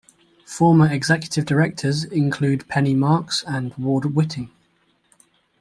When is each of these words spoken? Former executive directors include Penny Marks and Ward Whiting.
Former 0.47 0.91
executive 0.91 1.45
directors 1.45 2.03
include 2.05 2.67
Penny 2.67 2.95
Marks 2.95 3.43
and 3.47 3.71
Ward 3.77 4.15
Whiting. 4.15 4.49